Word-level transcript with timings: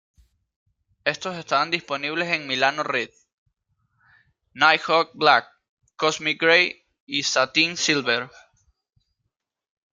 Estos 1.05 1.35
estaban 1.37 1.69
disponibles 1.69 2.29
en 2.29 2.47
Milano 2.47 2.81
Red, 2.81 3.11
Nighthawk 4.55 5.11
Black, 5.13 5.45
Cosmic 5.95 6.41
Grey 6.41 6.87
y 7.05 7.21
Satin 7.21 7.77
Silver. 7.77 8.31